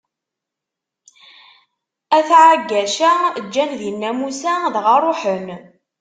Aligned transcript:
At 2.17 2.29
Ɛaggaca 2.41 3.11
ǧǧan 3.45 3.71
dinna 3.81 4.09
Musa 4.19 4.53
dɣa 4.75 4.95
ṛuḥen. 5.05 5.47